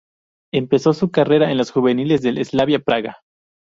[0.51, 3.19] Empezó su carrera en las juveniles del Slavia Praga.